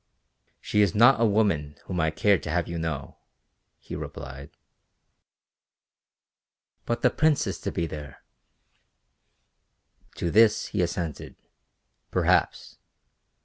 [0.59, 3.19] "She is not a woman whom I care to have you know,"
[3.77, 4.49] he replied.
[6.87, 8.23] "But the Prince is to be there!"
[10.15, 11.35] To this he assented.
[12.09, 12.79] "Perhaps."